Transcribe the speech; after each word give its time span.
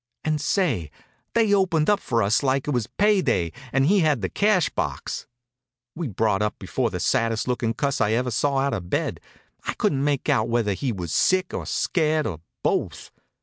And 0.23 0.41
say, 0.41 0.89
they 1.35 1.53
opened 1.53 1.87
up 1.87 1.99
for 1.99 2.23
us 2.23 2.41
like 2.41 2.67
it 2.67 2.71
was 2.71 2.87
pay 2.97 3.21
day 3.21 3.53
and 3.71 3.85
he 3.85 3.99
had 3.99 4.21
the 4.23 4.29
cash 4.29 4.67
box. 4.67 5.27
We 5.93 6.07
brought 6.07 6.41
up 6.41 6.57
before 6.57 6.89
the 6.89 6.99
saddest 6.99 7.47
lookin' 7.47 7.75
cuss 7.75 8.01
I 8.01 8.13
ever 8.13 8.31
saw 8.31 8.57
out 8.57 8.73
of 8.73 8.89
bed. 8.89 9.19
I 9.63 9.73
couldn't 9.73 10.03
make 10.03 10.27
out 10.27 10.49
whether 10.49 10.73
he 10.73 10.91
was 10.91 11.13
sick, 11.13 11.53
or 11.53 11.67
scared, 11.67 12.25
or 12.25 12.39
both. 12.63 13.11